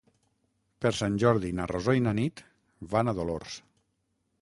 Per 0.85 0.91
Sant 0.99 1.19
Jordi 1.25 1.53
na 1.59 1.69
Rosó 1.73 1.97
i 2.01 2.05
na 2.09 2.17
Nit 2.23 2.45
van 2.97 3.15
a 3.15 3.19
Dolors. 3.23 3.63